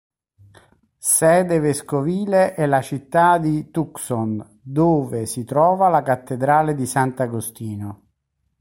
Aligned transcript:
Sede 0.97 1.59
vescovile 1.59 2.55
è 2.55 2.65
la 2.65 2.81
città 2.81 3.37
di 3.37 3.69
Tucson, 3.69 4.57
dove 4.59 5.27
si 5.27 5.43
trova 5.43 5.89
la 5.89 6.01
cattedrale 6.01 6.73
di 6.73 6.87
Sant'Agostino. 6.87 8.01